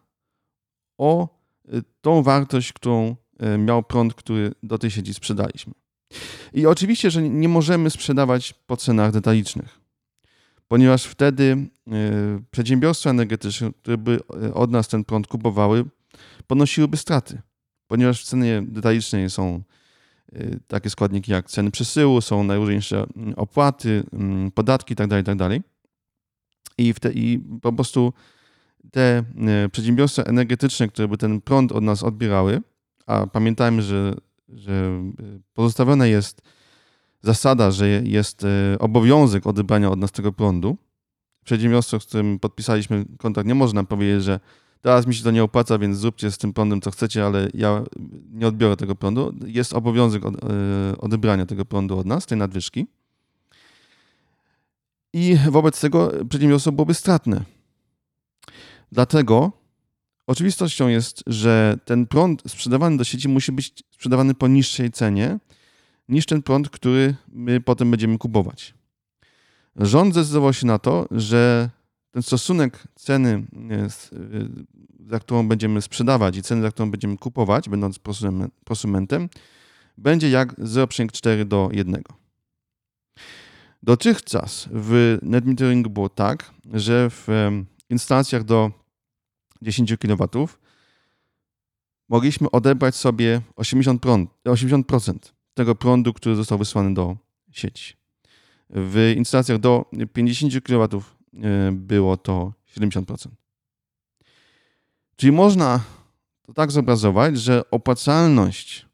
o 0.98 1.28
tą 2.00 2.22
wartość, 2.22 2.72
którą 2.72 3.16
miał 3.58 3.82
prąd, 3.82 4.14
który 4.14 4.52
do 4.62 4.78
tej 4.78 4.90
sieci 4.90 5.14
sprzedaliśmy. 5.14 5.72
I 6.52 6.66
oczywiście, 6.66 7.10
że 7.10 7.22
nie 7.22 7.48
możemy 7.48 7.90
sprzedawać 7.90 8.52
po 8.52 8.76
cenach 8.76 9.12
detalicznych 9.12 9.83
ponieważ 10.68 11.04
wtedy 11.04 11.56
e, 11.86 11.92
przedsiębiorstwa 12.50 13.10
energetyczne, 13.10 13.72
które 13.72 13.98
by 13.98 14.20
e, 14.42 14.54
od 14.54 14.70
nas 14.70 14.88
ten 14.88 15.04
prąd 15.04 15.26
kupowały, 15.26 15.84
ponosiłyby 16.46 16.96
straty, 16.96 17.40
ponieważ 17.86 18.22
w 18.22 18.26
cenie 18.26 18.62
detalicznej 18.68 19.30
są 19.30 19.62
e, 20.32 20.58
takie 20.66 20.90
składniki 20.90 21.32
jak 21.32 21.50
ceny 21.50 21.70
przesyłu, 21.70 22.20
są 22.20 22.44
najróżniejsze 22.44 23.06
opłaty, 23.36 24.04
podatki 24.54 24.92
itd. 24.92 25.08
Tak 25.08 25.18
itd. 25.18 25.48
Tak 25.48 25.62
I, 26.78 26.94
te, 26.94 27.12
I 27.12 27.40
po 27.62 27.72
prostu 27.72 28.12
te 28.90 29.24
przedsiębiorstwa 29.72 30.22
energetyczne, 30.22 30.88
które 30.88 31.08
by 31.08 31.18
ten 31.18 31.40
prąd 31.40 31.72
od 31.72 31.84
nas 31.84 32.02
odbierały, 32.02 32.60
a 33.06 33.26
pamiętajmy, 33.26 33.82
że, 33.82 34.14
że 34.48 35.02
pozostawione 35.54 36.08
jest 36.08 36.42
zasada, 37.24 37.70
że 37.70 37.88
jest 37.88 38.44
e, 38.44 38.78
obowiązek 38.78 39.46
odebrania 39.46 39.90
od 39.90 39.98
nas 39.98 40.12
tego 40.12 40.32
prądu. 40.32 40.76
Przedsiębiorstwo, 41.44 42.00
z 42.00 42.06
którym 42.06 42.38
podpisaliśmy 42.38 43.04
kontrakt, 43.18 43.48
nie 43.48 43.54
można 43.54 43.84
powiedzieć, 43.84 44.24
że 44.24 44.40
teraz 44.80 45.06
mi 45.06 45.14
się 45.14 45.24
to 45.24 45.30
nie 45.30 45.44
opłaca, 45.44 45.78
więc 45.78 45.98
zróbcie 45.98 46.30
z 46.30 46.38
tym 46.38 46.52
prądem 46.52 46.80
co 46.80 46.90
chcecie, 46.90 47.26
ale 47.26 47.48
ja 47.54 47.82
nie 48.32 48.46
odbiorę 48.46 48.76
tego 48.76 48.94
prądu. 48.94 49.34
Jest 49.46 49.72
obowiązek 49.72 50.22
e, 50.24 50.30
odebrania 50.98 51.46
tego 51.46 51.64
prądu 51.64 51.98
od 51.98 52.06
nas, 52.06 52.26
tej 52.26 52.38
nadwyżki. 52.38 52.86
I 55.12 55.36
wobec 55.50 55.80
tego 55.80 56.12
przedsiębiorstwo 56.28 56.72
byłoby 56.72 56.94
stratne. 56.94 57.44
Dlatego 58.92 59.52
oczywistością 60.26 60.88
jest, 60.88 61.22
że 61.26 61.78
ten 61.84 62.06
prąd 62.06 62.42
sprzedawany 62.46 62.96
do 62.96 63.04
sieci 63.04 63.28
musi 63.28 63.52
być 63.52 63.84
sprzedawany 63.90 64.34
po 64.34 64.48
niższej 64.48 64.90
cenie, 64.90 65.38
niż 66.08 66.26
ten 66.26 66.42
prąd, 66.42 66.70
który 66.70 67.14
my 67.28 67.60
potem 67.60 67.90
będziemy 67.90 68.18
kupować. 68.18 68.74
Rząd 69.76 70.14
zdecydował 70.14 70.52
się 70.52 70.66
na 70.66 70.78
to, 70.78 71.06
że 71.10 71.70
ten 72.10 72.22
stosunek 72.22 72.84
ceny, 72.94 73.46
e, 73.70 73.88
za 75.06 75.20
którą 75.20 75.48
będziemy 75.48 75.82
sprzedawać 75.82 76.36
i 76.36 76.42
ceny, 76.42 76.62
za 76.62 76.70
którą 76.70 76.90
będziemy 76.90 77.18
kupować, 77.18 77.68
będąc 77.68 77.98
prosumentem, 78.64 79.28
będzie 79.98 80.30
jak 80.30 80.54
0,4 80.58 81.44
do 81.44 81.68
1. 81.72 82.02
Dotychczas 83.82 84.68
w 84.72 85.18
netmeteringu 85.22 85.90
było 85.90 86.08
tak, 86.08 86.50
że 86.72 87.10
w 87.10 87.28
instalacjach 87.90 88.44
do 88.44 88.70
10 89.62 89.94
kW 89.96 90.48
mogliśmy 92.08 92.50
odebrać 92.50 92.94
sobie 92.96 93.40
80%, 93.56 94.26
80% 94.46 95.14
tego 95.54 95.74
prądu, 95.74 96.12
który 96.12 96.36
został 96.36 96.58
wysłany 96.58 96.94
do 96.94 97.16
sieci. 97.50 97.96
W 98.70 99.12
instalacjach 99.16 99.58
do 99.58 99.90
50 100.12 100.64
kW 100.64 101.02
e, 101.34 101.72
było 101.72 102.16
to 102.16 102.52
70%. 102.76 103.28
Czyli 105.16 105.32
można 105.32 105.80
to 106.42 106.52
tak 106.52 106.70
zobrazować, 106.70 107.38
że 107.38 107.70
opłacalność 107.70 108.86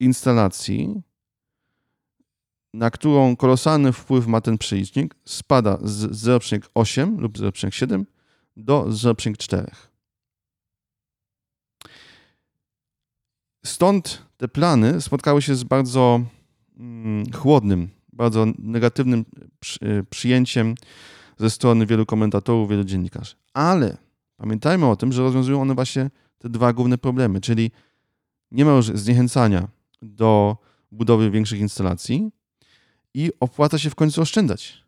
instalacji, 0.00 1.02
na 2.74 2.90
którą 2.90 3.36
kolosalny 3.36 3.92
wpływ 3.92 4.26
ma 4.26 4.40
ten 4.40 4.58
przelicznik, 4.58 5.14
spada 5.24 5.78
z 5.82 6.26
0,8 6.26 7.18
lub 7.18 7.38
0,7 7.38 8.04
do 8.56 8.84
0,4. 8.84 9.66
Stąd 13.64 14.27
te 14.38 14.48
plany 14.48 15.00
spotkały 15.00 15.42
się 15.42 15.54
z 15.54 15.64
bardzo 15.64 16.20
mm, 16.78 17.32
chłodnym, 17.32 17.88
bardzo 18.12 18.46
negatywnym 18.58 19.24
y, 19.82 20.04
przyjęciem 20.10 20.74
ze 21.38 21.50
strony 21.50 21.86
wielu 21.86 22.06
komentatorów, 22.06 22.70
wielu 22.70 22.84
dziennikarzy. 22.84 23.34
Ale 23.54 23.96
pamiętajmy 24.36 24.86
o 24.86 24.96
tym, 24.96 25.12
że 25.12 25.22
rozwiązują 25.22 25.62
one 25.62 25.74
właśnie 25.74 26.10
te 26.38 26.48
dwa 26.48 26.72
główne 26.72 26.98
problemy, 26.98 27.40
czyli 27.40 27.70
nie 28.50 28.64
ma 28.64 28.72
już 28.72 28.86
zniechęcania 28.86 29.68
do 30.02 30.56
budowy 30.92 31.30
większych 31.30 31.60
instalacji 31.60 32.30
i 33.14 33.30
opłaca 33.40 33.78
się 33.78 33.90
w 33.90 33.94
końcu 33.94 34.22
oszczędzać. 34.22 34.84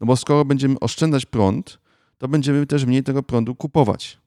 No 0.00 0.06
bo 0.06 0.16
skoro 0.16 0.44
będziemy 0.44 0.80
oszczędzać 0.80 1.26
prąd, 1.26 1.78
to 2.18 2.28
będziemy 2.28 2.66
też 2.66 2.84
mniej 2.84 3.02
tego 3.02 3.22
prądu 3.22 3.54
kupować. 3.54 4.18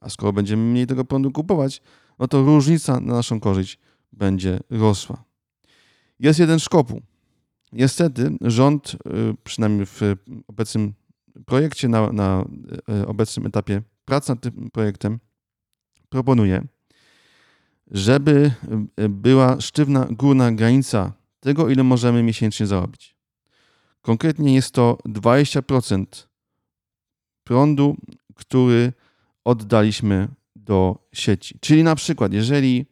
A 0.00 0.08
skoro 0.08 0.32
będziemy 0.32 0.62
mniej 0.62 0.86
tego 0.86 1.04
prądu 1.04 1.32
kupować, 1.32 1.82
no 2.18 2.28
to 2.28 2.42
różnica 2.42 3.00
na 3.00 3.14
naszą 3.14 3.40
korzyść 3.40 3.78
będzie 4.12 4.60
rosła. 4.70 5.24
Jest 6.20 6.38
jeden 6.38 6.58
szkopuł. 6.58 7.02
Niestety 7.72 8.30
rząd, 8.40 8.94
y, 8.94 8.96
przynajmniej 9.44 9.86
w 9.86 10.00
obecnym 10.48 10.94
projekcie, 11.46 11.88
na, 11.88 12.12
na 12.12 12.44
y, 13.02 13.06
obecnym 13.06 13.46
etapie 13.46 13.82
prac 14.04 14.28
nad 14.28 14.40
tym 14.40 14.70
projektem, 14.70 15.18
proponuje, 16.08 16.66
żeby 17.90 18.52
y, 19.00 19.08
była 19.08 19.60
sztywna 19.60 20.06
górna 20.10 20.52
granica 20.52 21.12
tego, 21.40 21.68
ile 21.68 21.82
możemy 21.82 22.22
miesięcznie 22.22 22.66
zarobić. 22.66 23.16
Konkretnie 24.02 24.54
jest 24.54 24.74
to 24.74 24.98
20% 25.08 26.06
prądu, 27.44 27.96
który 28.34 28.92
oddaliśmy 29.44 30.28
do 30.64 31.08
sieci. 31.12 31.58
Czyli 31.60 31.84
na 31.84 31.94
przykład, 31.94 32.32
jeżeli 32.32 32.86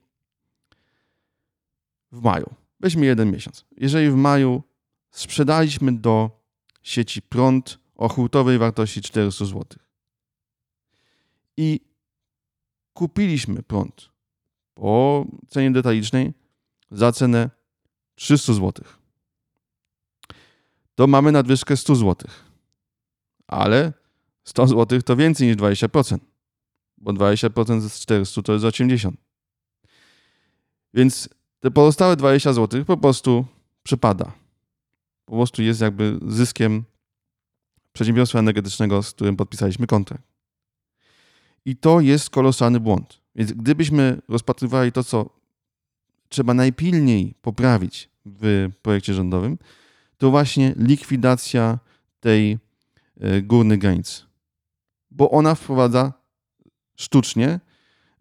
w 2.12 2.22
maju, 2.22 2.54
weźmy 2.80 3.06
jeden 3.06 3.30
miesiąc, 3.30 3.64
jeżeli 3.76 4.10
w 4.10 4.14
maju 4.14 4.62
sprzedaliśmy 5.10 5.92
do 5.92 6.30
sieci 6.82 7.22
prąd 7.22 7.78
o 7.94 8.08
hurtowej 8.08 8.58
wartości 8.58 9.02
400 9.02 9.44
zł 9.44 9.64
i 11.56 11.80
kupiliśmy 12.92 13.62
prąd 13.62 14.08
po 14.74 15.26
cenie 15.48 15.70
detalicznej 15.70 16.32
za 16.90 17.12
cenę 17.12 17.50
300 18.14 18.52
zł, 18.52 18.84
to 20.94 21.06
mamy 21.06 21.32
nadwyżkę 21.32 21.76
100 21.76 21.94
zł. 21.96 22.30
Ale 23.46 23.92
100 24.44 24.66
zł 24.66 25.02
to 25.02 25.16
więcej 25.16 25.48
niż 25.48 25.56
20% 25.56 26.18
bo 27.02 27.12
20% 27.12 27.80
z 27.80 28.00
400 28.00 28.42
to 28.42 28.52
jest 28.52 28.64
80. 28.64 29.16
Więc 30.94 31.28
te 31.60 31.70
pozostałe 31.70 32.16
20 32.16 32.52
zł 32.52 32.84
po 32.84 32.96
prostu 32.96 33.46
przypada. 33.82 34.32
Po 35.24 35.32
prostu 35.32 35.62
jest 35.62 35.80
jakby 35.80 36.18
zyskiem 36.26 36.84
przedsiębiorstwa 37.92 38.38
energetycznego, 38.38 39.02
z 39.02 39.12
którym 39.12 39.36
podpisaliśmy 39.36 39.86
kontrakt. 39.86 40.24
I 41.64 41.76
to 41.76 42.00
jest 42.00 42.30
kolosalny 42.30 42.80
błąd. 42.80 43.20
Więc 43.34 43.52
gdybyśmy 43.52 44.22
rozpatrywali 44.28 44.92
to, 44.92 45.04
co 45.04 45.30
trzeba 46.28 46.54
najpilniej 46.54 47.34
poprawić 47.42 48.10
w 48.26 48.70
projekcie 48.82 49.14
rządowym, 49.14 49.58
to 50.18 50.30
właśnie 50.30 50.74
likwidacja 50.76 51.78
tej 52.20 52.58
e, 53.20 53.42
górnej 53.42 53.78
granicy. 53.78 54.22
Bo 55.10 55.30
ona 55.30 55.54
wprowadza 55.54 56.21
sztucznie, 56.96 57.60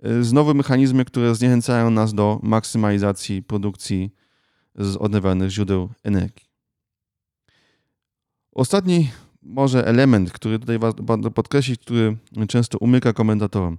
y, 0.06 0.24
znowu 0.24 0.54
mechanizmy, 0.54 1.06
które 1.06 1.36
zniechęcają 1.36 1.90
nas 1.90 2.14
do 2.14 2.40
maksymalizacji 2.44 3.44
produkcji 3.44 4.12
z 4.76 4.96
odnawialnych 4.96 5.50
źródeł 5.50 5.90
energii. 6.04 6.46
Ostatni 8.52 9.10
może 9.42 9.88
element, 9.88 10.32
który 10.32 10.60
tutaj 10.60 10.80
warto 10.80 11.32
podkreślić, 11.32 11.82
który 11.82 12.18
często 12.48 12.78
umyka 12.78 13.14
komentatorom. 13.14 13.78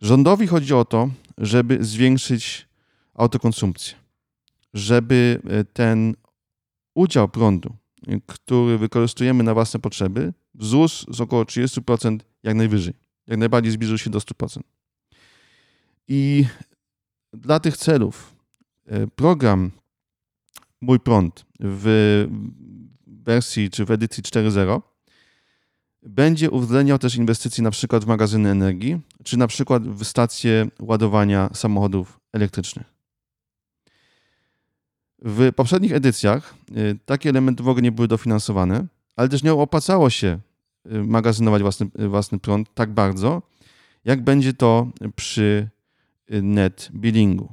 Rządowi 0.00 0.46
chodzi 0.46 0.74
o 0.74 0.84
to, 0.84 1.08
żeby 1.38 1.84
zwiększyć 1.84 2.68
autokonsumpcję, 3.14 3.94
żeby 4.74 5.40
e, 5.48 5.64
ten 5.64 6.14
udział 6.94 7.28
prądu, 7.28 7.76
który 8.26 8.78
wykorzystujemy 8.78 9.44
na 9.44 9.54
własne 9.54 9.80
potrzeby, 9.80 10.32
wzrósł 10.54 11.12
z 11.14 11.20
około 11.20 11.42
30% 11.42 12.18
jak 12.42 12.56
najwyżej, 12.56 12.94
jak 13.26 13.38
najbardziej 13.38 13.72
zbliżył 13.72 13.98
się 13.98 14.10
do 14.10 14.18
100%. 14.18 14.60
I 16.08 16.46
dla 17.32 17.60
tych 17.60 17.76
celów 17.76 18.34
e, 18.86 19.06
program 19.06 19.70
Mój 20.80 21.00
Prąd 21.00 21.46
w 21.60 22.26
wersji 23.06 23.70
czy 23.70 23.84
w 23.84 23.90
edycji 23.90 24.22
4.0 24.22 24.82
będzie 26.02 26.50
uwzględniał 26.50 26.98
też 26.98 27.16
inwestycje 27.16 27.64
na 27.64 27.70
przykład 27.70 28.04
w 28.04 28.06
magazyny 28.06 28.50
energii, 28.50 29.00
czy 29.24 29.36
na 29.36 29.46
przykład 29.46 29.88
w 29.88 30.04
stacje 30.04 30.68
ładowania 30.80 31.50
samochodów 31.54 32.20
elektrycznych. 32.32 32.86
W 35.18 35.52
poprzednich 35.52 35.92
edycjach 35.92 36.54
y, 36.76 36.98
takie 37.04 37.28
elementy 37.28 37.62
w 37.62 37.68
ogóle 37.68 37.82
nie 37.82 37.92
były 37.92 38.08
dofinansowane, 38.08 38.86
ale 39.16 39.28
też 39.28 39.42
nie 39.42 39.52
opłacało 39.52 40.10
się 40.10 40.38
magazynować 40.90 41.62
własny, 41.62 41.86
y, 42.00 42.08
własny 42.08 42.38
prąd 42.38 42.74
tak 42.74 42.92
bardzo, 42.92 43.42
jak 44.04 44.24
będzie 44.24 44.52
to 44.52 44.88
przy 45.16 45.68
net 46.42 46.88
billingu. 46.94 47.52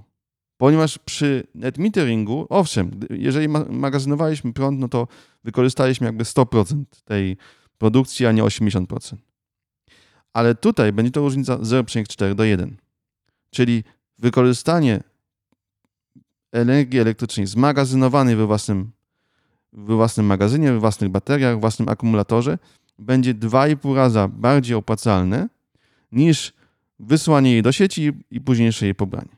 Ponieważ 0.58 0.98
przy 0.98 1.48
net 1.56 1.78
meteringu, 1.78 2.48
owszem, 2.50 2.92
jeżeli 3.10 3.48
magazynowaliśmy 3.70 4.54
prąd, 4.54 4.80
no 4.80 4.88
to 4.88 5.08
wykorzystaliśmy 5.44 6.08
jakby 6.08 6.24
100% 6.24 6.84
tej 7.06 7.38
produkcji, 7.78 8.26
a 8.26 8.32
nie 8.32 8.44
80%. 8.44 9.16
Ale 10.34 10.56
tutaj 10.56 10.94
będzie 10.94 11.12
to 11.12 11.22
różnica 11.22 11.58
0,4 11.58 12.36
do 12.36 12.44
1. 12.44 12.78
Czyli 13.50 13.84
wykorzystanie 14.20 15.04
energii 16.52 17.00
elektrycznej 17.00 17.48
zmagazynowanej 17.48 18.36
we 18.36 18.46
własnym, 18.46 18.92
we 19.74 19.96
własnym 19.96 20.26
magazynie, 20.26 20.72
we 20.72 20.80
własnych 20.80 21.10
bateriach, 21.10 21.54
we 21.54 21.60
własnym 21.60 21.90
akumulatorze 21.90 22.58
będzie 23.04 23.34
2,5 23.34 23.96
raza 23.96 24.28
bardziej 24.28 24.76
opłacalne 24.76 25.50
niż 26.12 26.54
wysłanie 27.00 27.52
jej 27.52 27.62
do 27.62 27.72
sieci 27.72 28.12
i 28.32 28.42
późniejsze 28.42 28.86
jej 28.86 28.96
pobranie. 28.96 29.36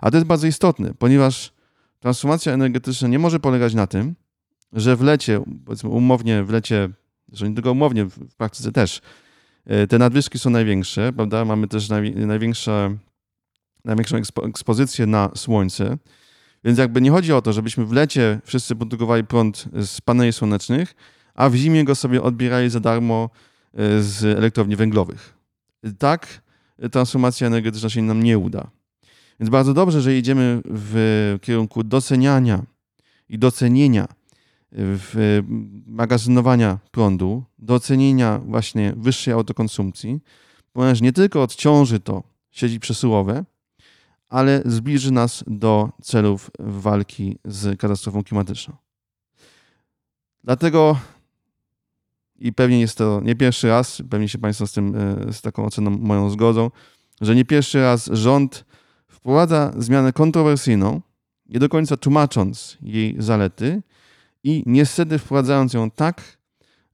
A 0.00 0.10
to 0.10 0.16
jest 0.16 0.26
bardzo 0.26 0.46
istotne, 0.46 0.94
ponieważ 0.98 1.52
transformacja 2.00 2.52
energetyczna 2.52 3.08
nie 3.08 3.18
może 3.18 3.40
polegać 3.40 3.74
na 3.74 3.86
tym, 3.86 4.14
że 4.72 4.96
w 4.96 5.02
lecie, 5.02 5.40
powiedzmy 5.64 5.90
umownie 5.90 6.44
w 6.44 6.50
lecie, 6.50 6.88
zresztą 7.28 7.46
nie 7.46 7.54
tylko 7.54 7.72
umownie, 7.72 8.04
w 8.04 8.34
praktyce 8.36 8.72
też, 8.72 9.00
e, 9.66 9.86
te 9.86 9.98
nadwyżki 9.98 10.38
są 10.38 10.50
największe, 10.50 11.12
prawda? 11.12 11.44
Mamy 11.44 11.68
też 11.68 11.88
największe, 12.16 12.96
największą 13.84 14.16
ekspozycję 14.42 15.06
na 15.06 15.30
słońce, 15.34 15.98
więc 16.64 16.78
jakby 16.78 17.00
nie 17.00 17.10
chodzi 17.10 17.32
o 17.32 17.42
to, 17.42 17.52
żebyśmy 17.52 17.86
w 17.86 17.92
lecie 17.92 18.40
wszyscy 18.44 18.76
produkowali 18.76 19.24
prąd 19.24 19.64
z 19.72 20.00
paneli 20.00 20.32
słonecznych, 20.32 20.94
a 21.34 21.48
w 21.48 21.54
zimie 21.54 21.84
go 21.84 21.94
sobie 21.94 22.22
odbierali 22.22 22.70
za 22.70 22.80
darmo 22.80 23.30
e, 23.74 24.02
z 24.02 24.38
elektrowni 24.38 24.76
węglowych. 24.76 25.34
Tak 25.98 26.42
transformacja 26.92 27.46
energetyczna 27.46 27.90
się 27.90 28.02
nam 28.02 28.22
nie 28.22 28.38
uda. 28.38 28.70
Więc 29.40 29.50
bardzo 29.50 29.74
dobrze, 29.74 30.02
że 30.02 30.18
idziemy 30.18 30.60
w 30.64 31.36
kierunku 31.42 31.84
doceniania 31.84 32.62
i 33.28 33.38
docenienia 33.38 34.08
w 34.72 35.40
magazynowania 35.86 36.78
prądu, 36.90 37.44
docenienia 37.58 38.38
właśnie 38.38 38.92
wyższej 38.96 39.34
autokonsumpcji, 39.34 40.20
ponieważ 40.72 41.00
nie 41.00 41.12
tylko 41.12 41.42
odciąży 41.42 42.00
to 42.00 42.22
sieci 42.50 42.80
przesyłowe, 42.80 43.44
ale 44.28 44.62
zbliży 44.64 45.12
nas 45.12 45.44
do 45.46 45.90
celów 46.02 46.50
walki 46.58 47.38
z 47.44 47.80
katastrofą 47.80 48.22
klimatyczną. 48.22 48.76
Dlatego 50.44 50.96
i 52.42 52.52
pewnie 52.52 52.80
jest 52.80 52.98
to 52.98 53.20
nie 53.24 53.34
pierwszy 53.34 53.68
raz, 53.68 54.02
pewnie 54.10 54.28
się 54.28 54.38
Państwo 54.38 54.66
z 54.66 54.72
tym, 54.72 54.96
e, 54.96 55.32
z 55.32 55.40
taką 55.40 55.64
oceną 55.64 55.90
moją 55.90 56.30
zgodzą, 56.30 56.70
że 57.20 57.34
nie 57.34 57.44
pierwszy 57.44 57.80
raz 57.80 58.06
rząd 58.12 58.64
wprowadza 59.08 59.72
zmianę 59.78 60.12
kontrowersyjną, 60.12 61.00
nie 61.46 61.58
do 61.60 61.68
końca 61.68 61.96
tłumacząc 61.96 62.78
jej 62.82 63.16
zalety 63.18 63.82
i 64.44 64.62
niestety 64.66 65.18
wprowadzając 65.18 65.72
ją 65.72 65.90
tak, 65.90 66.38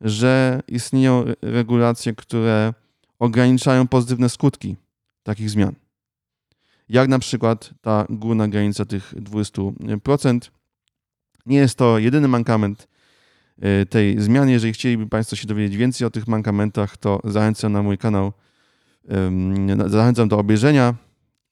że 0.00 0.60
istnieją 0.68 1.24
regulacje, 1.42 2.14
które 2.14 2.74
ograniczają 3.18 3.88
pozytywne 3.88 4.28
skutki 4.28 4.76
takich 5.22 5.50
zmian. 5.50 5.74
Jak 6.88 7.08
na 7.08 7.18
przykład 7.18 7.70
ta 7.80 8.06
górna 8.10 8.48
granica 8.48 8.84
tych 8.84 9.14
20%. 9.14 10.50
Nie 11.46 11.58
jest 11.58 11.78
to 11.78 11.98
jedyny 11.98 12.28
mankament 12.28 12.88
tej 13.90 14.20
zmiany. 14.20 14.52
Jeżeli 14.52 14.72
chcieliby 14.72 15.06
Państwo 15.06 15.36
się 15.36 15.48
dowiedzieć 15.48 15.76
więcej 15.76 16.06
o 16.06 16.10
tych 16.10 16.28
mankamentach, 16.28 16.96
to 16.96 17.20
zachęcam 17.24 17.72
na 17.72 17.82
mój 17.82 17.98
kanał, 17.98 18.32
zachęcam 19.86 20.28
do 20.28 20.38
obejrzenia 20.38 20.94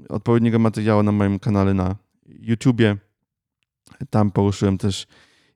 odpowiedniego 0.08 0.58
materiału 0.58 1.02
na 1.02 1.12
moim 1.12 1.38
kanale 1.38 1.74
na 1.74 1.96
YouTubie. 2.26 2.96
Tam 4.10 4.30
poruszyłem 4.30 4.78
też 4.78 5.06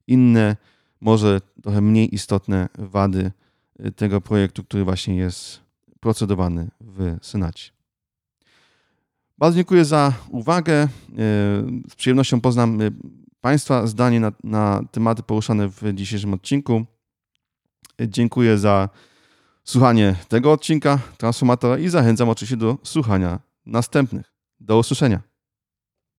inne, 0.07 0.57
może 1.01 1.41
trochę 1.63 1.81
mniej 1.81 2.15
istotne 2.15 2.69
wady 2.79 3.33
y, 3.87 3.93
tego 3.93 4.21
projektu, 4.21 4.65
który 4.65 4.85
właśnie 4.85 5.17
jest 5.17 5.61
procedowany 6.01 6.71
w 6.81 7.17
Senacie. 7.23 7.71
Bardzo 9.39 9.57
dziękuję 9.57 9.85
za 9.85 10.13
uwagę. 10.29 10.85
Y, 10.85 10.89
z 11.91 11.95
przyjemnością 11.97 12.41
poznam 12.41 12.81
y, 12.81 12.93
Państwa 13.40 13.87
zdanie 13.87 14.20
na, 14.20 14.33
na 14.44 14.83
tematy 14.90 15.22
poruszane 15.22 15.68
w 15.68 15.83
dzisiejszym 15.94 16.35
odcinku. 16.35 16.85
Dziękuję 18.00 18.59
za 18.59 18.88
słuchanie 19.64 20.16
tego 20.29 20.53
odcinka 20.53 20.98
Transformatora 21.18 21.79
i 21.79 21.88
zachęcam 21.88 22.29
oczywiście 22.29 22.57
do 22.57 22.79
słuchania 22.83 23.40
następnych. 23.66 24.33
Do 24.61 24.79
usłyszenia. 24.79 25.30